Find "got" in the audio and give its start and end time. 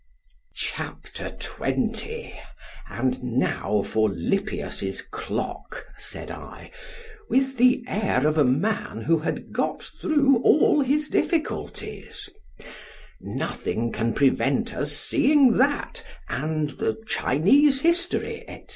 9.53-9.83